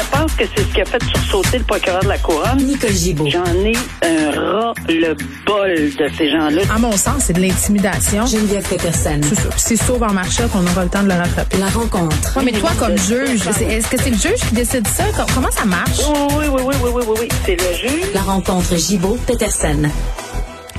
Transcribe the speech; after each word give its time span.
je 0.00 0.10
pense 0.10 0.32
que 0.34 0.44
c'est 0.54 0.62
ce 0.62 0.74
qui 0.74 0.80
a 0.80 0.84
fait 0.84 1.02
sursauter 1.02 1.58
le 1.58 1.64
procureur 1.64 2.00
de 2.02 2.08
la 2.08 2.18
Couronne. 2.18 2.58
Nicole 2.58 2.90
Gibault. 2.90 3.26
J'en 3.28 3.44
ai 3.64 3.72
un 4.02 4.30
ras 4.30 4.74
le 4.88 5.14
bol 5.46 5.74
de 5.74 6.08
ces 6.16 6.30
gens-là. 6.30 6.62
À 6.74 6.78
mon 6.78 6.92
sens, 6.92 7.24
c'est 7.24 7.32
de 7.32 7.40
l'intimidation. 7.40 8.24
Geneviève 8.26 8.68
Peterson. 8.68 9.18
C'est 9.22 9.34
ça. 9.34 9.48
Puis 9.50 9.58
C'est 9.60 9.76
sauve 9.76 10.02
en 10.02 10.12
marché 10.12 10.44
qu'on 10.52 10.64
aura 10.66 10.84
le 10.84 10.90
temps 10.90 11.02
de 11.02 11.08
le 11.08 11.14
rattraper. 11.14 11.56
La 11.58 11.68
rencontre. 11.68 12.36
Ouais, 12.36 12.44
mais 12.44 12.52
toi, 12.52 12.70
comme 12.78 12.96
juge, 12.96 13.40
c'est- 13.50 13.64
est-ce 13.64 13.88
que 13.90 14.00
c'est 14.00 14.10
le 14.10 14.16
juge 14.16 14.40
qui 14.48 14.54
décide 14.54 14.86
ça? 14.86 15.04
Com- 15.16 15.26
Comment 15.34 15.50
ça 15.50 15.64
marche? 15.64 15.98
Oui, 16.36 16.44
oui, 16.52 16.62
oui, 16.62 16.62
oui, 16.66 16.74
oui, 16.82 16.90
oui, 16.94 17.02
oui, 17.08 17.16
oui. 17.22 17.28
C'est 17.44 17.56
le 17.56 17.74
juge. 17.88 18.12
La 18.14 18.20
rencontre 18.22 18.76
Gibault-Peterson. 18.76 19.82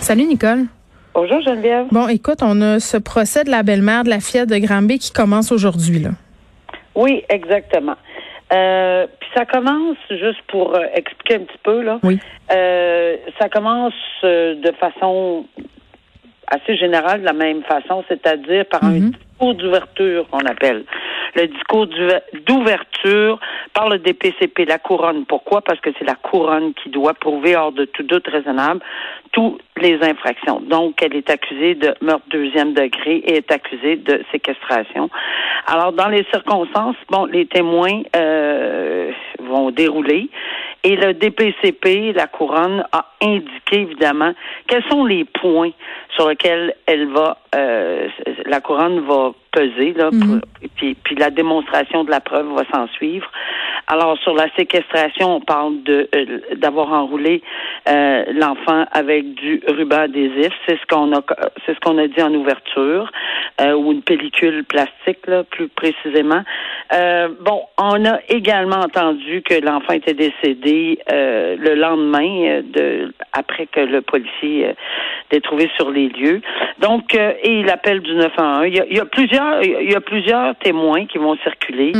Salut, 0.02 0.26
Nicole. 0.26 0.66
Bonjour, 1.14 1.42
Geneviève. 1.42 1.86
Bon, 1.92 2.08
écoute, 2.08 2.40
on 2.42 2.62
a 2.62 2.80
ce 2.80 2.96
procès 2.98 3.44
de 3.44 3.50
la 3.50 3.64
belle-mère 3.64 4.04
de 4.06 4.10
la 4.10 4.20
fillette 4.22 4.50
de 4.50 4.58
Granby 4.58 5.00
qui 5.00 5.12
commence 5.12 5.52
aujourd'hui, 5.52 6.00
là. 6.00 6.10
Oui, 6.96 7.24
exactement. 7.30 7.96
Euh, 8.52 9.06
puis 9.20 9.30
ça 9.36 9.46
commence, 9.46 9.98
juste 10.10 10.42
pour 10.48 10.76
euh, 10.76 10.86
expliquer 10.94 11.36
un 11.36 11.40
petit 11.40 11.60
peu, 11.64 11.82
là. 11.82 12.00
Oui. 12.04 12.20
Euh, 12.52 13.18
ça 13.40 13.48
commence 13.50 13.94
euh, 14.24 14.56
de 14.56 14.72
façon 14.74 15.46
assez 16.48 16.76
générale, 16.76 17.22
de 17.22 17.26
la 17.26 17.34
même 17.34 17.62
façon, 17.64 18.04
c'est-à-dire 18.08 18.66
par 18.66 18.84
un 18.84 19.00
discours 19.00 19.54
d'ouverture 19.54 20.28
qu'on 20.30 20.40
appelle. 20.40 20.84
Le 21.36 21.48
discours 21.48 21.88
d'ouver- 21.88 22.22
d'ouverture 22.46 23.40
par 23.74 23.90
le 23.90 24.00
DPCP, 24.00 24.66
la 24.66 24.80
couronne. 24.80 25.26
Pourquoi? 25.26 25.62
Parce 25.62 25.80
que 25.80 25.90
c'est 25.98 26.06
la 26.06 26.16
couronne 26.16 26.74
qui 26.74 26.90
doit 26.90 27.14
prouver 27.14 27.56
hors 27.56 27.72
de 27.72 27.86
tout 27.86 28.04
doute 28.04 28.28
raisonnable 28.28 28.82
toutes 29.32 29.62
les 29.78 30.02
infractions. 30.02 30.60
Donc, 30.60 31.02
elle 31.04 31.16
est 31.16 31.30
accusée 31.30 31.76
de 31.76 31.94
meurtre 32.02 32.26
deuxième 32.32 32.74
degré 32.74 33.18
et 33.18 33.38
est 33.38 33.52
accusée 33.52 33.96
de 33.96 34.24
séquestration. 34.32 35.10
Alors, 35.68 35.94
dans 35.94 36.08
les 36.08 36.26
circonstances, 36.32 36.96
bon, 37.10 37.26
les 37.26 37.46
témoins 37.46 38.02
euh, 38.16 39.12
vont 39.40 39.70
dérouler 39.70 40.30
et 40.84 40.96
le 40.96 41.14
DPCP, 41.14 42.14
la 42.14 42.28
couronne, 42.28 42.86
a 42.92 43.06
indiqué 43.22 43.82
évidemment 43.82 44.32
quels 44.68 44.84
sont 44.90 45.06
les 45.06 45.26
points 45.26 45.72
sur 46.16 46.30
lesquels 46.30 46.74
elle 46.86 47.08
va, 47.10 47.38
euh, 47.54 48.08
la 48.46 48.62
couronne 48.62 49.02
va 49.02 49.32
peser, 49.52 49.94
là, 49.94 50.10
pour- 50.12 50.40
et 50.62 50.68
puis, 50.76 50.96
puis 51.04 51.16
la 51.16 51.30
démonstration 51.30 52.04
de 52.04 52.12
la 52.12 52.20
preuve 52.20 52.54
va 52.54 52.64
s'en 52.74 52.88
suivre. 52.90 53.30
Alors 53.92 54.20
sur 54.20 54.36
la 54.36 54.46
séquestration, 54.56 55.38
on 55.38 55.42
parle 55.42 55.82
de 55.82 56.08
euh, 56.14 56.40
d'avoir 56.58 56.94
enroulé 56.94 57.42
euh, 57.88 58.24
l'enfant 58.34 58.86
avec 58.92 59.34
du 59.34 59.64
ruban 59.68 60.02
adhésif, 60.02 60.54
c'est 60.68 60.78
ce 60.80 60.86
qu'on 60.88 61.12
a 61.12 61.22
c'est 61.66 61.74
ce 61.74 61.80
qu'on 61.80 61.98
a 61.98 62.08
dit 62.08 62.22
en 62.22 62.32
ouverture 62.36 63.12
euh, 63.60 63.74
ou 63.74 63.92
une 63.92 64.04
pellicule 64.04 64.64
plastique 64.64 65.26
là, 65.26 65.44
plus 65.44 65.70
précisément. 65.70 66.44
Euh, 66.94 67.30
bon, 67.42 67.64
on 67.80 68.06
a 68.06 68.20
également 68.30 68.78
entendu 68.78 69.42
que 69.42 69.56
l'enfant 69.56 69.94
était 69.94 70.14
décédé 70.14 71.00
euh, 71.12 71.56
le 71.58 71.74
lendemain 71.74 72.62
de 72.62 73.12
après 73.34 73.66
que 73.66 73.80
le 73.80 74.02
policier 74.04 74.76
l'ait 75.32 75.42
trouvé 75.42 75.68
sur 75.78 75.90
les 75.90 76.10
lieux. 76.10 76.44
Donc 76.78 77.16
et 77.16 77.64
l'appel 77.64 78.02
du 78.02 78.14
911, 78.14 78.68
il 78.68 78.76
y 78.76 78.80
a, 78.82 78.86
il 78.86 78.98
y 78.98 79.00
a 79.00 79.06
plusieurs 79.06 79.64
il 79.64 79.92
y 79.92 79.96
a 79.96 80.02
plusieurs 80.02 80.56
témoins 80.58 81.08
qui 81.08 81.18
vont 81.18 81.36
circuler. 81.38 81.94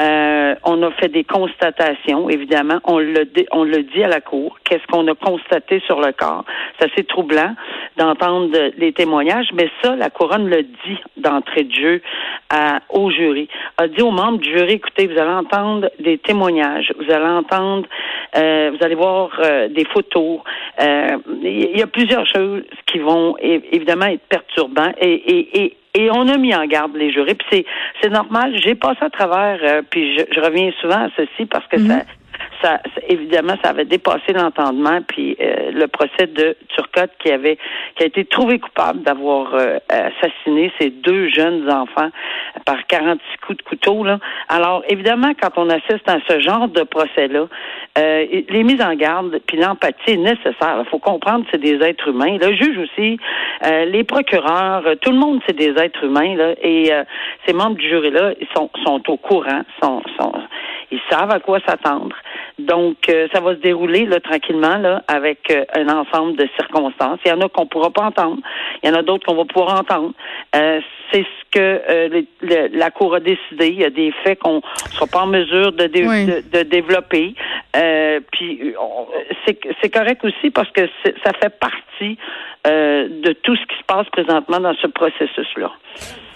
Euh, 0.00 0.54
on 0.64 0.82
a 0.82 0.90
fait 0.92 1.08
des 1.08 1.24
constatations, 1.24 2.30
évidemment. 2.30 2.78
On 2.84 2.98
le, 2.98 3.24
dit- 3.26 3.46
on 3.52 3.64
dit 3.64 4.02
à 4.02 4.08
la 4.08 4.20
cour. 4.20 4.58
Qu'est-ce 4.64 4.86
qu'on 4.86 5.06
a 5.08 5.14
constaté 5.14 5.80
sur 5.86 6.00
le 6.00 6.12
corps? 6.12 6.44
C'est 6.78 6.90
assez 6.90 7.04
troublant 7.04 7.54
d'entendre 7.96 8.56
les 8.78 8.92
témoignages, 8.92 9.48
mais 9.52 9.68
ça, 9.82 9.96
la 9.96 10.08
couronne 10.10 10.48
le 10.48 10.62
dit 10.62 10.98
d'entrée 11.16 11.64
de 11.64 11.74
jeu 11.74 12.02
au 12.88 13.10
jury. 13.10 13.48
A 13.78 13.88
dit 13.88 14.02
aux 14.02 14.10
membres 14.10 14.38
du 14.38 14.50
jury, 14.56 14.74
écoutez, 14.74 15.06
vous 15.06 15.18
allez 15.18 15.30
entendre 15.30 15.90
des 15.98 16.18
témoignages, 16.18 16.92
vous 16.98 17.12
allez 17.12 17.26
entendre, 17.26 17.86
euh, 18.36 18.72
vous 18.74 18.84
allez 18.84 18.94
voir 18.94 19.30
euh, 19.44 19.68
des 19.68 19.84
photos. 19.84 20.40
Il 20.80 21.76
y 21.76 21.82
a 21.82 21.86
plusieurs 21.86 22.26
choses 22.26 22.62
qui 22.86 22.98
vont 22.98 23.36
évidemment 23.38 24.06
être 24.06 24.26
perturbantes 24.28 24.94
et 25.00 25.76
et 25.94 26.10
on 26.10 26.28
a 26.28 26.36
mis 26.36 26.54
en 26.54 26.66
garde 26.66 26.94
les 26.94 27.12
jurés. 27.12 27.34
Puis 27.34 27.64
c'est, 28.00 28.10
normal. 28.10 28.56
J'ai 28.56 28.74
passé 28.74 28.98
à 29.02 29.10
travers, 29.10 29.58
euh, 29.62 29.82
puis 29.88 30.16
je, 30.16 30.40
reviens 30.40 30.70
souvent 30.80 31.06
à 31.06 31.08
ceci 31.16 31.46
parce 31.46 31.66
que 31.66 31.78
ça, 31.78 32.00
ça, 32.00 32.04
ça- 32.62 32.80
évidemment, 33.08 33.54
ça 33.62 33.70
avait 33.70 33.84
dépassé 33.84 34.32
l'entendement. 34.34 35.00
Puis 35.06 35.36
euh, 35.40 35.70
le 35.72 35.86
procès 35.88 36.26
de 36.26 36.56
Turcotte 36.68 37.10
qui 37.18 37.30
avait, 37.30 37.58
qui 37.96 38.04
a 38.04 38.06
été 38.06 38.24
trouvé 38.24 38.58
coupable 38.58 39.02
d'avoir 39.02 39.54
euh, 39.54 39.78
assassiné 39.88 40.72
ces 40.80 40.90
deux 40.90 41.28
jeunes 41.28 41.70
enfants 41.70 42.10
par 42.64 42.86
46 42.86 43.20
coups 43.46 43.58
de 43.58 43.62
couteau. 43.62 44.04
Là. 44.04 44.18
Alors 44.48 44.82
évidemment, 44.88 45.32
quand 45.40 45.50
on 45.56 45.68
assiste 45.70 46.08
à 46.08 46.18
ce 46.28 46.40
genre 46.40 46.68
de 46.68 46.82
procès-là, 46.82 47.46
euh, 47.98 48.26
les 48.48 48.62
mises 48.62 48.82
en 48.82 48.94
garde 48.94 49.38
puis 49.46 49.56
l'empathie 49.56 50.12
est 50.12 50.16
nécessaire. 50.16 50.76
Il 50.78 50.88
faut 50.90 50.98
comprendre 50.98 51.44
que 51.44 51.50
c'est 51.52 51.60
des 51.60 51.82
êtres 51.84 52.08
humains. 52.08 52.36
Le 52.40 52.54
juge 52.54 52.78
aussi, 52.78 53.18
euh, 53.66 53.84
les 53.86 54.04
procureurs, 54.04 54.84
tout 55.00 55.10
le 55.10 55.18
monde, 55.18 55.40
c'est 55.46 55.56
des 55.56 55.70
êtres 55.80 56.04
humains. 56.04 56.34
Là, 56.36 56.54
et 56.62 56.92
euh, 56.92 57.04
ces 57.46 57.52
membres 57.52 57.76
du 57.76 57.88
jury-là, 57.88 58.32
ils 58.40 58.46
sont, 58.54 58.70
sont 58.84 59.02
au 59.10 59.16
courant, 59.16 59.62
sont, 59.82 60.02
sont, 60.18 60.32
ils 60.90 61.00
savent 61.10 61.30
à 61.30 61.40
quoi 61.40 61.58
s'attendre. 61.66 62.16
Donc, 62.70 63.08
euh, 63.08 63.26
ça 63.32 63.40
va 63.40 63.56
se 63.56 63.60
dérouler 63.60 64.06
là, 64.06 64.20
tranquillement 64.20 64.78
là, 64.78 65.02
avec 65.08 65.50
euh, 65.50 65.64
un 65.74 65.88
ensemble 65.88 66.36
de 66.36 66.48
circonstances. 66.56 67.18
Il 67.24 67.28
y 67.28 67.32
en 67.32 67.40
a 67.40 67.48
qu'on 67.48 67.66
pourra 67.66 67.90
pas 67.90 68.02
entendre. 68.04 68.36
Il 68.80 68.88
y 68.88 68.92
en 68.92 68.94
a 68.94 69.02
d'autres 69.02 69.26
qu'on 69.26 69.34
va 69.34 69.44
pouvoir 69.44 69.80
entendre. 69.80 70.12
Euh, 70.54 70.80
c'est 71.10 71.24
ce 71.24 71.49
que 71.50 71.58
euh, 71.60 72.08
les- 72.08 72.26
le- 72.42 72.78
la 72.78 72.90
Cour 72.90 73.14
a 73.14 73.20
décidé. 73.20 73.68
Il 73.68 73.80
y 73.80 73.84
a 73.84 73.90
des 73.90 74.12
faits 74.24 74.38
qu'on 74.38 74.56
ne 74.56 74.90
sera 74.94 75.06
pas 75.06 75.20
en 75.22 75.26
mesure 75.26 75.72
de, 75.72 75.86
dé- 75.86 76.06
Oui. 76.06 76.26
de, 76.26 76.42
de 76.58 76.62
développer. 76.68 77.34
Euh, 77.76 78.20
puis 78.32 78.74
c'est 79.82 79.90
correct 79.90 80.24
aussi 80.24 80.50
parce 80.50 80.70
que 80.72 80.82
ça 81.24 81.32
fait 81.40 81.52
partie 81.58 82.18
euh, 82.66 83.08
de 83.22 83.32
tout 83.32 83.56
ce 83.56 83.62
qui 83.62 83.76
se 83.78 83.84
passe 83.86 84.06
présentement 84.12 84.60
dans 84.60 84.74
ce 84.80 84.86
processus-là. 84.86 85.70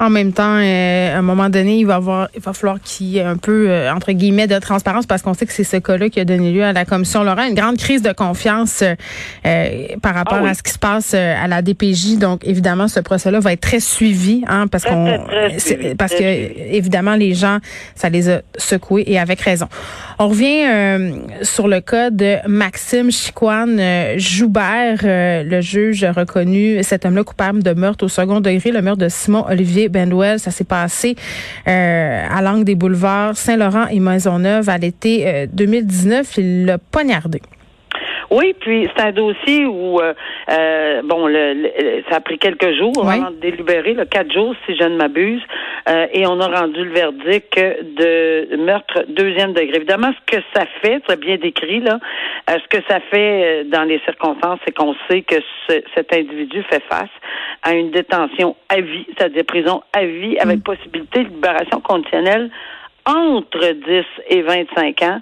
En 0.00 0.10
même 0.10 0.32
temps, 0.32 0.56
euh, 0.58 1.14
à 1.14 1.18
un 1.18 1.22
moment 1.22 1.48
donné, 1.48 1.76
il 1.78 1.86
va 1.86 1.96
avoir, 1.96 2.28
il 2.34 2.40
va 2.40 2.52
falloir 2.52 2.80
qu'il 2.80 3.06
y 3.06 3.18
ait 3.18 3.22
un 3.22 3.36
peu, 3.36 3.68
euh, 3.68 3.92
entre 3.92 4.10
guillemets, 4.12 4.46
de 4.46 4.58
transparence 4.58 5.06
parce 5.06 5.22
qu'on 5.22 5.34
sait 5.34 5.46
que 5.46 5.52
c'est 5.52 5.64
ce 5.64 5.76
cas-là 5.76 6.08
qui 6.08 6.18
a 6.20 6.24
donné 6.24 6.50
lieu 6.50 6.64
à 6.64 6.72
la 6.72 6.84
commission 6.84 7.22
Laurent. 7.24 7.46
Une 7.46 7.54
grande 7.54 7.76
crise 7.76 8.02
de 8.02 8.12
confiance 8.12 8.82
euh, 8.82 9.66
par 10.02 10.14
rapport 10.14 10.38
Ah 10.38 10.44
oui. 10.44 10.50
à 10.50 10.54
ce 10.54 10.62
qui 10.62 10.72
se 10.72 10.78
passe 10.78 11.14
à 11.14 11.46
la 11.46 11.62
DPJ. 11.62 12.18
Donc, 12.18 12.44
évidemment, 12.44 12.88
ce 12.88 13.00
procès-là 13.00 13.40
va 13.40 13.52
être 13.52 13.60
très 13.60 13.80
suivi, 13.80 14.42
hein, 14.48 14.66
parce 14.66 14.84
qu'on, 14.84 15.03
parce 15.98 16.14
que 16.14 16.22
évidemment, 16.22 17.14
les 17.14 17.34
gens, 17.34 17.58
ça 17.94 18.08
les 18.08 18.30
a 18.30 18.42
secoués 18.56 19.04
et 19.06 19.18
avec 19.18 19.40
raison. 19.40 19.68
On 20.18 20.28
revient 20.28 20.64
euh, 20.66 21.10
sur 21.42 21.68
le 21.68 21.80
cas 21.80 22.10
de 22.10 22.36
Maxime 22.46 23.10
Chicoine 23.10 23.78
euh, 23.80 24.14
Joubert, 24.16 25.00
euh, 25.04 25.42
le 25.42 25.60
juge 25.60 26.04
a 26.04 26.12
reconnu 26.12 26.82
cet 26.82 27.04
homme-là 27.04 27.24
coupable 27.24 27.62
de 27.62 27.72
meurtre 27.72 28.04
au 28.04 28.08
second 28.08 28.40
degré, 28.40 28.70
le 28.70 28.82
meurtre 28.82 29.02
de 29.02 29.08
Simon 29.08 29.44
Olivier 29.48 29.88
Benwell. 29.88 30.38
Ça 30.38 30.50
s'est 30.50 30.64
passé 30.64 31.16
euh, 31.66 32.26
à 32.30 32.42
l'angle 32.42 32.64
des 32.64 32.74
boulevards 32.74 33.36
Saint-Laurent 33.36 33.86
et 33.88 34.00
Maisonneuve 34.00 34.68
à 34.68 34.78
l'été 34.78 35.26
euh, 35.26 35.46
2019. 35.52 36.38
Il 36.38 36.66
l'a 36.66 36.78
poignardé. 36.78 37.40
Oui, 38.30 38.54
puis 38.58 38.88
c'est 38.96 39.02
un 39.02 39.12
dossier 39.12 39.64
où 39.66 40.00
euh, 40.00 40.14
euh, 40.50 41.02
bon, 41.04 41.26
le, 41.26 41.54
le- 41.54 42.02
ça 42.10 42.16
a 42.16 42.20
pris 42.20 42.38
quelques 42.38 42.72
jours 42.76 42.92
Oui. 42.96 43.14
avant 43.14 43.30
de 43.30 43.36
délibérer, 43.36 43.94
là, 43.94 44.06
quatre 44.06 44.32
jours 44.32 44.54
si 44.66 44.76
je 44.76 44.84
ne 44.84 44.96
m'abuse, 44.96 45.42
euh, 45.88 46.06
et 46.12 46.26
on 46.26 46.40
a 46.40 46.48
rendu 46.60 46.82
le 46.84 46.90
verdict 46.92 47.56
de 47.56 48.56
meurtre 48.56 49.04
deuxième 49.08 49.52
degré. 49.52 49.76
Évidemment, 49.76 50.10
ce 50.12 50.36
que 50.36 50.42
ça 50.54 50.64
fait, 50.82 51.00
c'est 51.08 51.20
bien 51.20 51.36
décrit 51.36 51.80
là, 51.80 51.98
euh, 52.50 52.56
ce 52.62 52.76
que 52.78 52.82
ça 52.88 53.00
fait 53.10 53.62
euh, 53.62 53.64
dans 53.64 53.84
les 53.84 54.00
circonstances, 54.00 54.58
c'est 54.64 54.72
qu'on 54.74 54.94
sait 55.08 55.22
que 55.22 55.36
ce- 55.68 55.82
cet 55.94 56.12
individu 56.12 56.62
fait 56.70 56.82
face 56.88 57.08
à 57.62 57.74
une 57.74 57.90
détention 57.90 58.56
à 58.68 58.80
vie, 58.80 59.06
c'est-à-dire 59.16 59.44
prison 59.46 59.82
à 59.92 60.04
vie 60.04 60.36
avec 60.38 60.62
possibilité 60.62 61.24
de 61.24 61.28
libération 61.28 61.80
conditionnelle 61.80 62.50
entre 63.06 63.72
10 63.86 64.04
et 64.30 64.42
25 64.42 65.02
ans. 65.02 65.20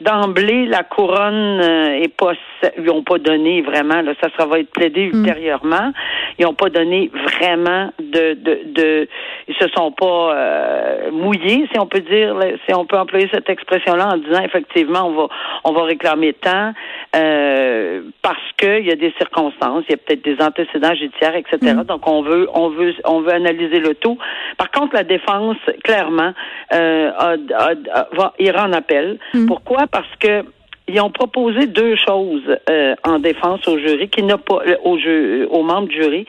D'emblée, 0.00 0.66
la 0.66 0.82
couronne 0.82 1.60
euh, 1.60 2.00
est 2.02 2.08
pas, 2.14 2.32
ils 2.78 2.90
ont 2.90 3.02
pas 3.02 3.18
donné 3.18 3.62
vraiment. 3.62 4.02
Là, 4.02 4.12
ça, 4.20 4.28
ça 4.38 4.46
va 4.46 4.58
être 4.58 4.70
plaidé 4.70 5.10
ultérieurement. 5.14 5.92
Ils 6.38 6.46
ont 6.46 6.54
pas 6.54 6.68
donné 6.68 7.10
vraiment 7.38 7.90
de, 8.00 8.34
de, 8.34 8.58
de 8.66 9.08
ils 9.46 9.54
se 9.54 9.68
sont 9.76 9.92
pas 9.92 10.34
euh, 10.34 11.10
mouillés, 11.12 11.68
si 11.72 11.78
on 11.78 11.86
peut 11.86 12.00
dire, 12.00 12.34
là, 12.34 12.46
si 12.66 12.74
on 12.74 12.84
peut 12.86 12.96
employer 12.98 13.28
cette 13.32 13.48
expression-là 13.48 14.08
en 14.14 14.16
disant 14.16 14.42
effectivement 14.42 15.06
on 15.06 15.12
va 15.12 15.28
on 15.64 15.72
va 15.72 15.82
réclamer 15.84 16.32
tant 16.32 16.72
euh, 17.16 18.02
parce 18.22 18.38
que 18.56 18.80
il 18.80 18.86
y 18.86 18.90
a 18.92 18.96
des 18.96 19.12
circonstances, 19.18 19.84
il 19.88 19.92
y 19.92 19.94
a 19.94 19.98
peut-être 19.98 20.24
des 20.24 20.42
antécédents 20.42 20.94
judiciaires, 20.94 21.36
etc. 21.36 21.58
Donc 21.86 22.08
on 22.08 22.22
veut 22.22 22.48
on 22.54 22.68
veut 22.70 22.94
on 23.04 23.20
veut 23.20 23.32
analyser 23.32 23.78
le 23.80 23.94
tout. 23.94 24.18
Par 24.56 24.70
contre, 24.70 24.94
la 24.94 25.04
défense 25.04 25.56
clairement 25.84 26.32
euh, 26.72 27.10
a- 27.16 27.36
a- 27.54 28.00
a- 28.00 28.08
va 28.12 28.32
ira 28.38 28.64
en 28.64 28.72
appel. 28.72 29.18
Pourquoi? 29.46 29.83
Parce 29.90 30.14
que 30.18 30.44
ils 30.86 31.00
ont 31.00 31.10
proposé 31.10 31.66
deux 31.66 31.96
choses 31.96 32.58
euh, 32.68 32.94
en 33.04 33.18
défense 33.18 33.66
au 33.66 33.78
jury 33.78 34.08
qui 34.10 34.22
n'a 34.22 34.36
pas 34.36 34.60
euh, 34.66 34.76
au 34.84 34.98
jeu 34.98 35.48
aux 35.50 35.62
membres 35.62 35.88
du 35.88 36.02
jury 36.02 36.26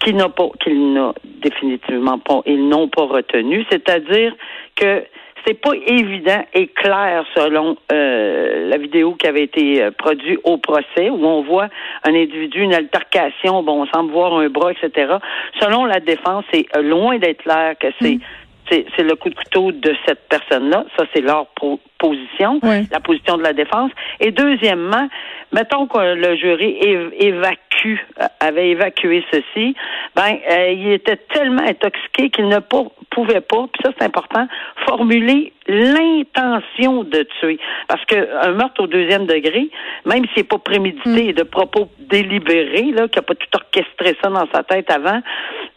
qui 0.00 0.12
n'a 0.12 0.28
pas 0.28 0.48
qu'ils 0.60 0.92
n'ont 0.92 1.14
définitivement 1.24 2.18
pas 2.18 2.40
ils 2.46 2.68
n'ont 2.68 2.88
pas 2.88 3.04
retenu, 3.04 3.64
c'est-à-dire 3.70 4.34
que 4.74 5.04
c'est 5.46 5.60
pas 5.60 5.72
évident 5.86 6.44
et 6.54 6.68
clair 6.68 7.24
selon 7.34 7.76
euh, 7.92 8.68
la 8.68 8.76
vidéo 8.78 9.14
qui 9.14 9.26
avait 9.26 9.44
été 9.44 9.82
euh, 9.82 9.90
produite 9.90 10.38
au 10.44 10.58
procès 10.58 11.10
où 11.10 11.24
on 11.24 11.42
voit 11.42 11.68
un 12.04 12.14
individu, 12.14 12.60
une 12.60 12.74
altercation, 12.74 13.62
bon, 13.62 13.82
on 13.82 13.86
semble 13.86 14.12
voir 14.12 14.34
un 14.34 14.48
bras, 14.48 14.70
etc. 14.72 15.14
Selon 15.60 15.84
la 15.84 16.00
défense, 16.00 16.44
c'est 16.52 16.66
loin 16.80 17.18
d'être 17.18 17.42
clair 17.42 17.74
que 17.78 17.88
c'est 18.00 18.16
mm. 18.16 18.84
c'est 18.96 19.02
le 19.02 19.16
coup 19.16 19.30
de 19.30 19.34
couteau 19.34 19.72
de 19.72 19.94
cette 20.06 20.28
personne-là. 20.28 20.84
Ça, 20.96 21.06
c'est 21.12 21.22
leur 21.22 21.46
position, 22.02 22.58
la 22.62 23.00
position 23.00 23.36
de 23.36 23.44
la 23.44 23.52
défense. 23.52 23.92
Et 24.18 24.32
deuxièmement, 24.32 25.08
mettons 25.52 25.86
que 25.86 25.98
le 25.98 26.34
jury 26.36 26.76
évacue, 27.20 27.98
euh, 28.20 28.26
avait 28.40 28.70
évacué 28.70 29.24
ceci, 29.30 29.76
ben, 30.16 30.36
euh, 30.50 30.72
il 30.72 30.92
était 30.92 31.16
tellement 31.32 31.62
intoxiqué 31.62 32.30
qu'il 32.30 32.48
ne 32.48 32.58
pouvait 33.10 33.40
pas, 33.40 33.66
puis 33.72 33.82
ça 33.84 33.90
c'est 33.96 34.04
important, 34.04 34.48
formuler 34.86 35.52
l'intention 35.68 37.04
de 37.04 37.24
tuer. 37.38 37.58
Parce 37.86 38.04
qu'un 38.06 38.52
meurtre 38.52 38.82
au 38.82 38.86
deuxième 38.86 39.26
degré, 39.26 39.70
même 40.04 40.24
s'il 40.26 40.38
n'est 40.38 40.44
pas 40.44 40.58
prémédité 40.58 41.28
et 41.28 41.32
mm. 41.32 41.36
de 41.36 41.42
propos 41.44 41.88
délibérés, 42.00 42.90
là, 42.92 43.06
qu'il 43.08 43.20
n'a 43.20 43.22
pas 43.22 43.34
tout 43.34 43.48
orchestré 43.54 44.16
ça 44.22 44.28
dans 44.28 44.48
sa 44.52 44.64
tête 44.64 44.90
avant, 44.90 45.20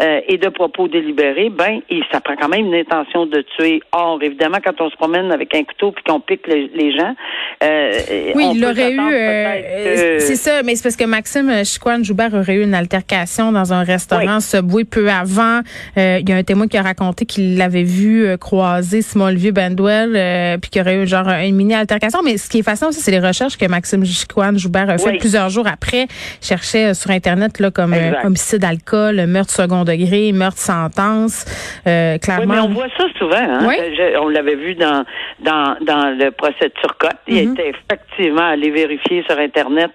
euh, 0.01 0.21
et 0.27 0.37
de 0.37 0.49
propos 0.49 0.87
délibérés, 0.87 1.49
ben, 1.49 1.81
il, 1.89 2.03
ça 2.11 2.19
prend 2.19 2.35
quand 2.35 2.49
même 2.49 2.65
une 2.65 2.75
intention 2.75 3.25
de 3.25 3.41
tuer. 3.55 3.81
Or, 3.91 4.21
évidemment, 4.21 4.57
quand 4.63 4.81
on 4.81 4.89
se 4.89 4.95
promène 4.95 5.31
avec 5.31 5.53
un 5.53 5.63
couteau 5.63 5.91
puis 5.91 6.03
qu'on 6.03 6.14
pique 6.19 6.47
les, 6.47 6.95
gens, 6.95 7.15
euh, 7.63 7.91
oui, 8.35 8.51
il 8.55 8.65
aurait 8.65 8.91
eu, 8.91 8.99
euh, 8.99 10.19
c'est 10.19 10.35
ça, 10.35 10.63
mais 10.63 10.75
c'est 10.75 10.83
parce 10.83 10.95
que 10.95 11.05
Maxime 11.05 11.63
Chicoine 11.63 12.03
Joubert 12.03 12.33
aurait 12.33 12.55
eu 12.55 12.63
une 12.63 12.73
altercation 12.73 13.51
dans 13.51 13.73
un 13.73 13.83
restaurant 13.83 14.39
Subway 14.39 14.83
peu 14.83 15.09
avant. 15.09 15.61
il 15.97 16.27
y 16.27 16.31
a 16.31 16.35
un 16.35 16.43
témoin 16.43 16.67
qui 16.67 16.77
a 16.77 16.81
raconté 16.81 17.25
qu'il 17.25 17.57
l'avait 17.57 17.83
vu 17.83 18.37
croiser 18.37 19.01
Simon 19.01 19.25
Olivier 19.25 19.51
Bendwell, 19.51 20.59
puis 20.59 20.69
qu'il 20.69 20.81
aurait 20.81 20.97
eu 20.97 21.07
genre 21.07 21.27
une 21.27 21.55
mini 21.55 21.73
altercation. 21.73 22.19
Mais 22.23 22.37
ce 22.37 22.49
qui 22.49 22.59
est 22.59 22.63
fascinant 22.63 22.89
aussi, 22.89 23.01
c'est 23.01 23.11
les 23.11 23.19
recherches 23.19 23.57
que 23.57 23.65
Maxime 23.67 24.05
Chicoine 24.05 24.57
Joubert 24.57 24.89
a 24.89 24.97
fait 24.97 25.17
plusieurs 25.17 25.49
jours 25.49 25.67
après. 25.67 26.07
Cherchait 26.41 26.93
sur 26.93 27.11
internet 27.11 27.59
là 27.59 27.71
comme 27.71 27.95
homicide 28.23 28.59
d'alcool, 28.59 29.25
meurtre 29.27 29.53
second 29.53 29.83
degré, 29.83 30.31
meurtre 30.31 30.59
sentence. 30.59 31.45
clairement. 31.83 32.39
Oui, 32.39 32.45
mais 32.47 32.59
on 32.59 32.69
voit 32.69 32.87
ça 32.97 33.05
souvent. 33.17 33.35
Hein? 33.35 33.75
on 34.21 34.29
l'avait 34.29 34.55
vu 34.55 34.75
dans 34.75 35.03
dans 35.39 35.75
dans 35.81 36.04
le 36.11 36.31
procès 36.31 36.69
de 36.69 36.73
Turcotte. 36.81 37.17
Il 37.27 37.47
mhm. 37.47 37.53
était 37.53 37.69
effectivement 37.69 38.47
allé 38.47 38.69
vérifier 38.71 39.23
sur 39.27 39.37
Internet 39.37 39.91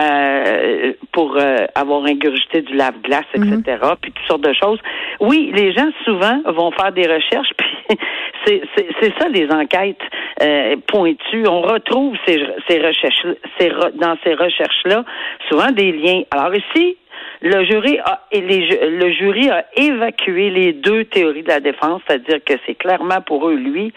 euh, 0.00 0.92
pour 1.12 1.36
euh, 1.36 1.66
avoir 1.74 2.04
ingurgité 2.04 2.62
du 2.62 2.74
lave-glace, 2.74 3.26
etc., 3.34 3.58
mhm. 3.82 3.96
puis 4.00 4.12
toutes 4.12 4.26
sortes 4.26 4.44
de 4.44 4.52
choses. 4.52 4.78
Oui, 5.20 5.52
les 5.54 5.72
gens 5.72 5.90
souvent 6.04 6.40
vont 6.46 6.70
faire 6.72 6.92
des 6.92 7.06
recherches, 7.06 7.50
puis 7.58 7.98
c'est 8.44 9.18
ça 9.18 9.28
les 9.28 9.50
enquêtes 9.50 10.00
euh, 10.42 10.76
pointues. 10.86 11.46
On 11.46 11.62
retrouve 11.62 12.16
ces, 12.26 12.44
ces 12.68 12.78
recherches, 12.80 13.26
ces, 13.58 13.70
dans 13.94 14.16
ces 14.24 14.34
recherches-là 14.34 15.04
souvent 15.48 15.70
des 15.70 15.92
liens. 15.92 16.22
Alors 16.30 16.54
ici, 16.54 16.96
le 17.40 17.64
jury 17.64 17.98
a 18.04 18.20
et 18.32 18.40
le 18.40 19.12
jury 19.12 19.48
a 19.50 19.64
évacué 19.76 20.50
les 20.50 20.72
deux 20.72 21.04
théories 21.04 21.42
de 21.42 21.48
la 21.48 21.60
défense, 21.60 22.02
c'est-à-dire 22.06 22.38
que 22.44 22.54
c'est 22.66 22.74
clairement 22.74 23.20
pour 23.20 23.48
eux 23.48 23.54
lui 23.54 23.92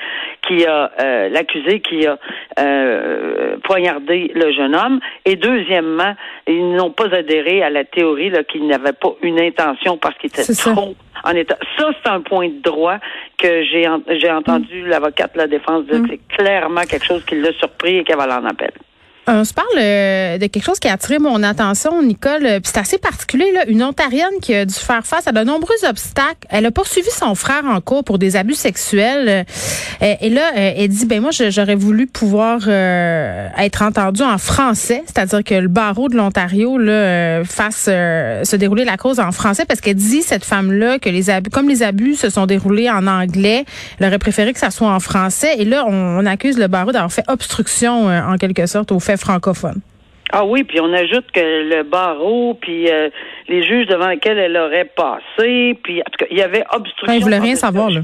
qui 0.48 0.66
a 0.66 0.92
euh, 1.00 1.30
l'accusé 1.30 1.80
qui 1.80 2.06
a 2.06 2.18
euh, 2.60 3.57
poignardé 3.63 4.31
le 4.36 4.51
jeune 4.51 4.75
homme. 4.75 5.00
Et 5.25 5.36
deuxièmement, 5.36 6.16
ils 6.48 6.75
n'ont 6.75 6.92
pas 6.92 7.13
adhéré 7.13 7.63
à 7.63 7.69
la 7.69 7.83
théorie 7.83 8.30
là 8.30 8.44
qu'il 8.44 8.68
n'avait 8.68 8.94
pas 8.94 9.13
une 9.22 9.39
intention 9.39 9.98
parce 9.98 10.16
qu'il 10.18 10.30
était 10.30 10.44
trop 10.54 10.95
en 11.24 11.36
état. 11.36 11.57
Ça, 11.77 11.89
c'est 12.04 12.10
un 12.10 12.22
point 12.22 12.50
de 12.50 12.62
droit 12.62 12.98
que 13.38 13.63
j'ai 13.63 13.88
j'ai 14.19 14.31
entendu 14.31 14.86
l'avocate 14.88 15.34
de 15.34 15.39
la 15.39 15.48
défense 15.48 15.86
dire 15.86 16.01
que 16.01 16.04
mm. 16.04 16.07
c'est 16.10 16.38
clairement 16.38 16.81
quelque 16.81 17.06
chose 17.06 17.24
qui 17.25 17.36
l'a 17.36 17.54
surpris 17.54 17.98
et 17.98 18.04
qu'elle 18.04 18.18
va 18.18 18.27
l'en 18.27 18.45
appel. 18.45 18.72
On 19.28 19.44
se 19.44 19.54
parle 19.54 19.68
euh, 19.78 20.40
de 20.40 20.48
quelque 20.48 20.64
chose 20.64 20.80
qui 20.80 20.88
a 20.88 20.94
attiré 20.94 21.20
mon 21.20 21.44
attention, 21.44 22.02
Nicole. 22.02 22.42
Puis 22.42 22.72
c'est 22.74 22.80
assez 22.80 22.98
particulier. 22.98 23.52
Là. 23.54 23.66
Une 23.68 23.84
Ontarienne 23.84 24.40
qui 24.42 24.56
a 24.56 24.66
dû 24.66 24.74
faire 24.74 25.06
face 25.06 25.28
à 25.28 25.32
de 25.32 25.44
nombreux 25.44 25.76
obstacles. 25.88 26.48
Elle 26.50 26.66
a 26.66 26.72
poursuivi 26.72 27.10
son 27.12 27.36
frère 27.36 27.64
en 27.66 27.80
cours 27.82 28.04
pour 28.04 28.18
des 28.18 28.36
abus 28.36 28.56
sexuels. 28.56 29.46
Euh, 30.02 30.16
et 30.22 30.30
là, 30.32 30.50
euh, 30.58 30.74
elle 30.76 30.88
dit, 30.88 31.06
ben 31.06 31.22
moi, 31.22 31.30
j'aurais 31.32 31.76
voulu 31.76 32.08
pouvoir 32.08 32.68
être 32.68 33.84
entendue 33.84 34.24
en 34.24 34.40
français, 34.40 35.04
c'est-à-dire 35.06 35.44
que 35.44 35.54
le 35.54 35.68
barreau 35.68 36.10
de 36.10 36.16
l'Ontario 36.16 36.78
là 36.78 37.44
fasse 37.44 37.86
se 37.86 38.56
dérouler 38.56 38.86
la 38.86 38.98
cause 38.98 39.20
en 39.20 39.32
français, 39.32 39.66
parce 39.66 39.82
qu'elle 39.82 39.96
dit 39.96 40.22
cette 40.22 40.46
femme-là 40.46 41.00
que 41.00 41.10
les 41.10 41.30
abus, 41.30 41.50
comme 41.50 41.70
les 41.70 41.84
abus 41.84 42.16
se 42.16 42.30
sont 42.30 42.46
déroulés 42.46 42.90
en 42.90 43.06
anglais, 43.08 43.66
elle 44.00 44.08
aurait 44.08 44.20
préféré 44.20 44.54
que 44.54 44.60
ça 44.60 44.72
soit 44.72 44.90
en 44.90 45.00
français. 45.00 45.56
Et 45.58 45.66
là, 45.66 45.86
on, 45.88 46.26
accuse 46.26 46.58
le 46.58 46.68
barreau 46.68 46.92
d'avoir 46.92 47.12
fait 47.12 47.26
obstruction 47.28 48.08
en 48.08 48.38
quelque 48.38 48.66
sorte 48.66 48.92
au 48.92 49.00
fait 49.00 49.11
francophone. 49.18 49.81
Ah 50.34 50.46
oui, 50.46 50.63
puis 50.63 50.80
on 50.80 50.94
ajoute 50.94 51.30
que 51.34 51.40
le 51.40 51.84
barreau, 51.84 52.54
puis 52.54 52.90
euh, 52.90 53.10
les 53.50 53.63
juges 53.63 53.88
devant 53.88 54.08
lesquels 54.08 54.38
elle 54.38 54.56
aurait 54.56 54.86
passé, 54.86 55.78
puis 55.84 56.00
en 56.00 56.06
tout 56.06 56.19
cas, 56.19 56.25
il 56.31 56.38
y 56.38 56.42
avait 56.42 56.63
obstruction. 56.72 57.16
vous 57.16 57.22
voulez 57.22 57.40
rien 57.40 57.56
savoir, 57.56 57.90
là. 57.90 58.02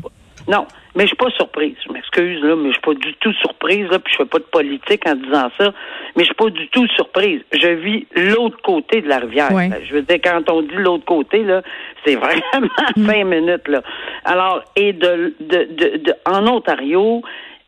Non, 0.47 0.65
mais 0.95 1.03
je 1.03 1.07
suis 1.07 1.17
pas 1.17 1.29
surprise. 1.31 1.75
Je 1.85 1.91
m'excuse, 1.91 2.41
là, 2.41 2.55
mais 2.55 2.69
je 2.69 2.73
suis 2.73 2.81
pas 2.81 2.93
du 2.93 3.13
tout 3.19 3.33
surprise, 3.33 3.87
là, 3.91 3.99
puis 3.99 4.13
je 4.13 4.17
fais 4.17 4.25
pas 4.25 4.39
de 4.39 4.45
politique 4.45 5.07
en 5.07 5.15
disant 5.15 5.49
ça, 5.57 5.73
mais 6.15 6.23
je 6.23 6.25
suis 6.25 6.35
pas 6.35 6.49
du 6.49 6.67
tout 6.69 6.87
surprise. 6.95 7.41
Je 7.51 7.67
vis 7.67 8.07
l'autre 8.15 8.57
côté 8.61 9.01
de 9.01 9.07
la 9.07 9.19
rivière. 9.19 9.49
Je 9.87 9.93
veux 9.93 10.01
dire, 10.01 10.17
quand 10.23 10.49
on 10.49 10.61
dit 10.61 10.75
l'autre 10.75 11.05
côté, 11.05 11.43
là, 11.43 11.61
c'est 12.05 12.15
vraiment 12.15 12.67
mm. 12.95 13.05
cinq 13.05 13.23
minutes, 13.25 13.67
là. 13.67 13.81
Alors, 14.25 14.63
et 14.75 14.93
de, 14.93 15.33
de, 15.39 15.67
de, 15.69 15.97
de 15.97 16.13
en 16.25 16.47
Ontario, 16.47 17.21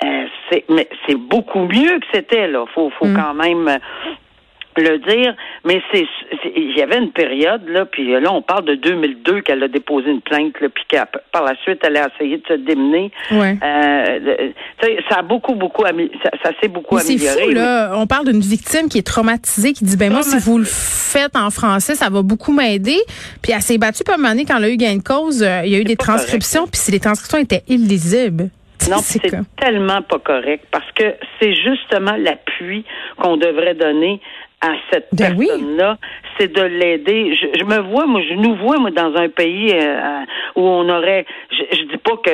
euh, 0.03 0.25
c'est 0.49 0.65
mais 0.69 0.87
c'est 1.07 1.15
beaucoup 1.17 1.65
mieux 1.65 1.99
que 1.99 2.05
c'était 2.13 2.47
là. 2.47 2.65
Faut 2.73 2.89
faut 2.97 3.05
mm. 3.05 3.15
quand 3.15 3.33
même 3.33 3.67
euh, 3.67 3.77
le 4.77 4.97
dire, 4.99 5.35
mais 5.65 5.81
c'est 5.91 6.05
il 6.55 6.77
y 6.77 6.81
avait 6.81 6.97
une 6.97 7.11
période 7.11 7.67
là, 7.67 7.85
puis 7.85 8.11
là 8.19 8.31
on 8.31 8.41
parle 8.41 8.63
de 8.65 8.75
2002 8.75 9.41
qu'elle 9.41 9.61
a 9.61 9.67
déposé 9.67 10.09
une 10.09 10.21
plainte, 10.21 10.59
là, 10.61 10.69
puis 10.69 10.83
qu'à 10.87 11.05
par 11.05 11.43
la 11.43 11.55
suite 11.63 11.79
elle 11.83 11.97
a 11.97 12.07
essayé 12.15 12.37
de 12.37 12.47
se 12.47 12.53
démener. 12.53 13.11
Ouais. 13.31 13.57
Euh, 13.61 14.49
ça 15.09 15.17
a 15.17 15.21
beaucoup 15.21 15.55
beaucoup 15.55 15.83
ça, 15.83 16.29
ça 16.43 16.51
s'est 16.61 16.69
beaucoup 16.69 16.95
mais 16.95 17.01
amélioré. 17.01 17.35
C'est 17.37 17.45
fou 17.45 17.51
là, 17.51 17.91
on 17.95 18.07
parle 18.07 18.27
d'une 18.31 18.39
victime 18.39 18.87
qui 18.87 18.99
est 18.99 19.05
traumatisée, 19.05 19.73
qui 19.73 19.83
dit 19.83 19.97
ben 19.97 20.11
moi 20.11 20.23
si 20.23 20.37
vous 20.37 20.59
le 20.59 20.65
faites 20.65 21.35
en 21.35 21.49
français, 21.49 21.95
ça 21.95 22.09
va 22.09 22.21
beaucoup 22.21 22.53
m'aider. 22.53 22.99
Puis 23.41 23.51
elle 23.53 23.61
s'est 23.61 23.77
battue 23.77 24.03
pas 24.03 24.17
mal 24.17 24.37
quand 24.47 24.57
elle 24.57 24.63
a 24.63 24.69
eu 24.69 24.77
gain 24.77 24.95
de 24.95 25.03
cause, 25.03 25.45
il 25.65 25.71
y 25.71 25.75
a 25.75 25.79
eu 25.79 25.83
des 25.83 25.97
transcriptions, 25.97 26.67
puis 26.67 26.79
si 26.79 26.91
les 26.91 26.99
transcriptions 26.99 27.39
étaient 27.39 27.63
illisibles. 27.67 28.49
Non, 28.89 28.97
c'est 28.97 29.21
tellement 29.57 30.01
pas 30.01 30.19
correct 30.19 30.65
parce 30.71 30.89
que 30.93 31.15
c'est 31.39 31.53
justement 31.53 32.15
l'appui 32.17 32.85
qu'on 33.17 33.37
devrait 33.37 33.75
donner 33.75 34.19
à 34.61 34.73
cette 34.91 35.07
ben 35.13 35.37
personne-là, 35.37 35.97
c'est 36.37 36.51
de 36.51 36.61
l'aider. 36.61 37.33
Je, 37.33 37.63
me 37.63 37.79
vois, 37.79 38.05
moi, 38.05 38.21
je 38.27 38.33
nous 38.33 38.55
vois, 38.55 38.77
moi, 38.77 38.91
dans 38.91 39.15
un 39.15 39.29
pays 39.29 39.71
euh, 39.73 40.19
où 40.55 40.61
on 40.61 40.89
aurait, 40.89 41.25
je, 41.49 41.77
je 41.77 41.83
dis 41.83 41.97
pas 41.97 42.17
que 42.17 42.29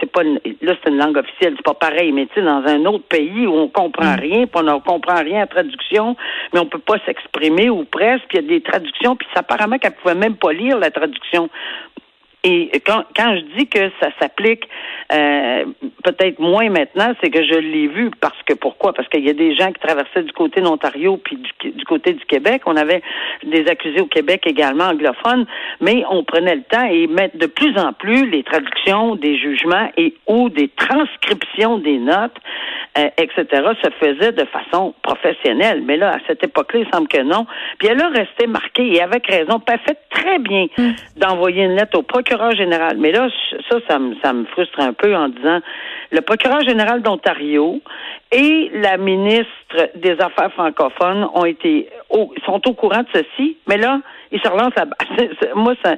c'est 0.00 0.10
pas, 0.10 0.22
là, 0.22 0.74
c'est 0.82 0.90
une 0.90 0.96
langue 0.96 1.18
officielle, 1.18 1.54
c'est 1.56 1.64
pas 1.64 1.74
pareil, 1.74 2.12
mais 2.12 2.26
tu 2.26 2.34
sais, 2.36 2.42
dans 2.42 2.62
un 2.66 2.84
autre 2.86 3.04
pays 3.04 3.46
où 3.46 3.54
on 3.54 3.68
comprend 3.68 4.16
mm. 4.16 4.20
rien, 4.20 4.46
puis 4.46 4.54
on 4.54 4.62
ne 4.62 4.78
comprend 4.80 5.22
rien 5.22 5.42
à 5.42 5.46
traduction, 5.46 6.16
mais 6.52 6.60
on 6.60 6.66
peut 6.66 6.78
pas 6.78 6.96
s'exprimer 7.04 7.68
ou 7.68 7.84
presque, 7.84 8.24
puis 8.28 8.38
il 8.38 8.44
y 8.44 8.46
a 8.46 8.48
des 8.48 8.62
traductions, 8.62 9.16
puis 9.16 9.28
apparemment 9.34 9.78
qu'elle 9.78 9.92
pouvait 9.92 10.14
même 10.14 10.36
pas 10.36 10.52
lire 10.52 10.78
la 10.78 10.90
traduction. 10.90 11.50
Et 12.48 12.80
quand, 12.80 13.04
quand 13.14 13.36
je 13.36 13.58
dis 13.58 13.66
que 13.66 13.90
ça 14.00 14.08
s'applique 14.20 14.68
euh, 15.12 15.64
peut-être 16.04 16.38
moins 16.38 16.70
maintenant, 16.70 17.12
c'est 17.22 17.30
que 17.30 17.42
je 17.42 17.58
l'ai 17.58 17.88
vu 17.88 18.10
parce 18.20 18.40
que 18.46 18.54
pourquoi? 18.54 18.92
Parce 18.92 19.08
qu'il 19.08 19.24
y 19.24 19.30
a 19.30 19.34
des 19.34 19.54
gens 19.54 19.68
qui 19.72 19.80
traversaient 19.80 20.22
du 20.22 20.32
côté 20.32 20.60
de 20.60 20.66
l'Ontario 20.66 21.18
puis 21.18 21.36
du, 21.36 21.70
du, 21.70 21.84
côté 21.84 22.12
du 22.12 22.24
Québec. 22.24 22.62
On 22.66 22.76
avait 22.76 23.02
des 23.44 23.66
accusés 23.68 24.00
au 24.00 24.06
Québec 24.06 24.46
également 24.46 24.84
anglophones, 24.84 25.46
mais 25.80 26.04
on 26.10 26.24
prenait 26.24 26.56
le 26.56 26.62
temps 26.62 26.84
et 26.84 27.06
mettre 27.06 27.36
de 27.36 27.46
plus 27.46 27.76
en 27.78 27.92
plus 27.92 28.28
les 28.30 28.42
traductions 28.42 29.16
des 29.16 29.36
jugements 29.38 29.90
et 29.96 30.14
ou 30.26 30.48
des 30.48 30.68
transcriptions 30.68 31.78
des 31.78 31.98
notes, 31.98 32.36
etc. 33.16 33.44
se 33.82 33.90
faisaient 33.98 34.32
de 34.32 34.44
façon 34.46 34.94
professionnelle. 35.02 35.82
Mais 35.84 35.96
là, 35.96 36.10
à 36.10 36.18
cette 36.26 36.44
époque-là, 36.44 36.80
il 36.80 36.88
semble 36.92 37.08
que 37.08 37.22
non. 37.22 37.46
Puis 37.78 37.88
elle 37.88 38.00
a 38.00 38.08
resté 38.08 38.46
marquée 38.46 38.94
et 38.94 39.02
avec 39.02 39.26
raison. 39.26 39.58
Pas 39.60 39.78
fait 39.78 39.98
très 40.10 40.38
bien 40.38 40.66
mm. 40.76 40.90
d'envoyer 41.16 41.64
une 41.64 41.74
lettre 41.74 41.98
au 41.98 42.02
procureur 42.02 42.28
procureur 42.28 42.52
général, 42.56 42.96
mais 42.98 43.12
là, 43.12 43.28
ça, 43.70 43.76
ça 43.88 43.98
me, 43.98 44.14
ça 44.22 44.32
me 44.32 44.44
frustre 44.46 44.80
un 44.80 44.92
peu 44.92 45.14
en 45.14 45.28
disant 45.28 45.60
le 46.10 46.20
procureur 46.20 46.62
général 46.62 47.02
d'Ontario 47.02 47.80
et 48.32 48.70
la 48.74 48.96
ministre 48.96 49.90
des 49.96 50.12
Affaires 50.20 50.52
francophones 50.52 51.28
ont 51.34 51.44
été 51.44 51.88
sont 52.46 52.60
au 52.66 52.72
courant 52.72 53.02
de 53.02 53.08
ceci, 53.12 53.58
mais 53.66 53.76
là, 53.76 54.00
ils 54.32 54.40
se 54.40 54.48
relancent 54.48 54.76
à 54.76 54.84
moi 55.54 55.74
ça 55.84 55.96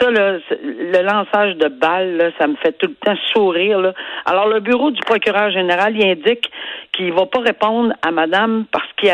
ça 0.00 0.10
le, 0.10 0.40
le 0.62 1.02
lançage 1.02 1.56
de 1.56 1.68
balles 1.68 2.32
ça 2.38 2.46
me 2.46 2.56
fait 2.56 2.72
tout 2.72 2.86
le 2.86 2.94
temps 2.94 3.16
sourire 3.32 3.92
Alors 4.24 4.48
le 4.48 4.60
bureau 4.60 4.90
du 4.90 5.00
procureur 5.00 5.50
général 5.50 5.96
il 5.96 6.06
indique 6.06 6.50
qu'il 6.92 7.12
va 7.12 7.26
pas 7.26 7.40
répondre 7.40 7.92
à 8.02 8.10
madame 8.10 8.64
parce 8.70 8.86
qui 8.96 9.08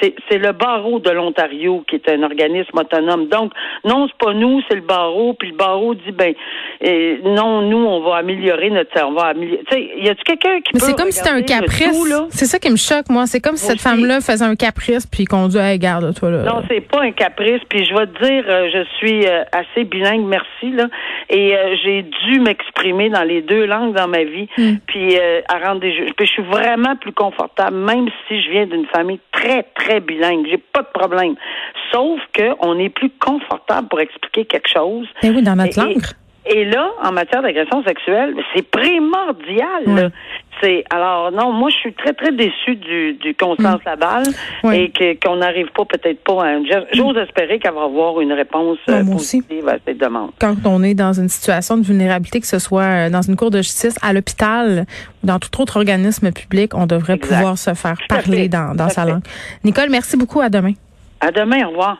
c'est 0.00 0.38
le 0.38 0.52
barreau 0.52 1.00
de 1.00 1.10
l'Ontario 1.10 1.84
qui 1.88 1.96
est 1.96 2.08
un 2.08 2.22
organisme 2.22 2.78
autonome. 2.78 3.28
Donc 3.28 3.52
non, 3.84 4.06
c'est 4.08 4.18
pas 4.18 4.32
nous, 4.32 4.62
c'est 4.68 4.76
le 4.76 4.82
barreau. 4.82 5.34
Puis 5.34 5.50
le 5.50 5.56
barreau 5.56 5.94
dit 5.94 6.12
ben 6.12 6.34
non, 7.24 7.62
nous 7.62 7.84
on 7.84 8.00
va 8.00 8.16
améliorer 8.16 8.70
notre, 8.70 9.04
on 9.04 9.12
va 9.12 9.26
améliorer. 9.26 9.64
Y 9.76 10.08
a-tu 10.08 10.22
quelqu'un 10.24 10.60
qui 10.60 10.70
Mais 10.74 10.80
c'est 10.80 10.96
comme 10.96 11.10
si 11.10 11.18
c'était 11.18 11.30
un 11.30 11.42
caprice. 11.42 12.12
C'est 12.30 12.46
ça 12.46 12.58
qui 12.58 12.70
me 12.70 12.76
choque 12.76 13.08
moi. 13.10 13.26
C'est 13.26 13.40
comme 13.40 13.56
si 13.56 13.66
cette 13.66 13.80
femme-là 13.80 14.20
faisait 14.20 14.44
un 14.44 14.56
caprice 14.56 15.06
puis 15.06 15.24
qu'on 15.24 15.48
dit 15.48 15.58
hey, 15.58 15.78
garde 15.78 16.14
toi 16.14 16.30
là. 16.30 16.42
Non, 16.42 16.62
c'est 16.68 16.80
pas 16.80 17.02
un 17.02 17.12
caprice. 17.12 17.60
Puis 17.68 17.84
je 17.84 17.94
vais 17.94 18.06
te 18.06 18.24
dire, 18.24 18.44
euh, 18.48 18.68
je 18.72 18.84
suis 18.96 19.26
euh, 19.26 19.44
assez 19.52 19.84
bilingue, 19.84 20.24
merci 20.24 20.70
là, 20.72 20.86
et 21.28 21.54
euh, 21.54 21.76
j'ai 21.84 22.02
dû 22.02 22.40
m'exprimer 22.40 23.10
dans 23.10 23.24
les 23.24 23.42
deux 23.42 23.66
langues 23.66 23.94
dans 23.94 24.08
ma 24.08 24.24
vie. 24.24 24.48
Hmm. 24.56 24.76
Puis 24.86 25.18
à 25.18 25.58
rendre 25.58 25.80
des 25.80 25.94
jeux. 25.94 26.06
Puis 26.16 26.26
je 26.26 26.32
suis 26.32 26.42
vraiment 26.42 26.96
plus 26.96 27.12
confortable, 27.12 27.76
même 27.76 28.08
si 28.26 28.42
je 28.42 28.50
viens 28.50 28.66
d'une 28.66 28.86
famille 28.86 29.20
très 29.32 29.64
très 29.74 30.00
bilingue. 30.00 30.46
J'ai 30.48 30.58
pas 30.58 30.82
de 30.82 30.88
problème. 30.92 31.34
Sauf 31.92 32.20
que 32.32 32.54
on 32.60 32.78
est 32.78 32.88
plus 32.88 33.10
confortable 33.10 33.88
pour 33.88 34.00
expliquer 34.00 34.44
quelque 34.44 34.68
chose. 34.68 35.06
Et 35.22 35.28
eh 35.28 35.30
oui, 35.30 35.42
dans 35.42 35.56
notre 35.56 35.78
langue. 35.80 35.96
Et 35.96 36.27
là, 36.64 36.90
en 37.02 37.12
matière 37.12 37.42
d'agression 37.42 37.82
sexuelle, 37.84 38.34
c'est 38.54 38.68
primordial. 38.68 40.12
C'est 40.60 40.82
alors 40.90 41.30
non, 41.30 41.52
moi 41.52 41.70
je 41.70 41.76
suis 41.76 41.92
très 41.92 42.12
très 42.12 42.32
déçue 42.32 42.74
du, 42.74 43.12
du 43.14 43.34
Constance 43.34 43.80
mm. 43.80 43.86
Laballe 43.86 44.26
et 44.72 44.90
qu'on 45.22 45.36
n'arrive 45.36 45.68
pas 45.68 45.84
peut-être 45.84 46.24
pas 46.24 46.44
à. 46.44 46.58
J'ose 46.92 47.14
mm. 47.14 47.18
espérer 47.18 47.58
qu'elle 47.60 47.74
va 47.74 47.84
avoir 47.84 48.20
une 48.20 48.32
réponse 48.32 48.78
euh, 48.88 49.04
positive 49.04 49.68
à 49.68 49.76
cette 49.86 49.98
demande. 49.98 50.30
Quand 50.40 50.56
on 50.64 50.82
est 50.82 50.94
dans 50.94 51.12
une 51.12 51.28
situation 51.28 51.76
de 51.76 51.84
vulnérabilité, 51.84 52.40
que 52.40 52.46
ce 52.46 52.58
soit 52.58 52.82
euh, 52.82 53.10
dans 53.10 53.22
une 53.22 53.36
cour 53.36 53.50
de 53.50 53.58
justice, 53.58 53.96
à 54.02 54.12
l'hôpital 54.12 54.84
ou 55.22 55.26
dans 55.26 55.38
tout 55.38 55.62
autre 55.62 55.76
organisme 55.76 56.32
public, 56.32 56.74
on 56.74 56.86
devrait 56.86 57.18
pouvoir 57.18 57.56
se 57.56 57.74
faire 57.74 57.98
parler 58.08 58.48
dans, 58.48 58.74
dans 58.74 58.88
sa 58.88 59.04
langue. 59.04 59.22
Nicole, 59.62 59.90
merci 59.90 60.16
beaucoup. 60.16 60.40
À 60.40 60.48
demain. 60.48 60.72
À 61.20 61.30
demain. 61.30 61.66
Au 61.66 61.70
revoir. 61.70 61.98